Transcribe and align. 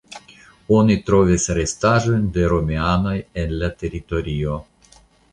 Oni 0.75 0.93
trovis 1.09 1.43
restaĵojn 1.57 2.23
de 2.37 2.47
romianoj 2.53 3.13
en 3.43 3.53
la 3.65 3.69
teritorio. 3.83 4.57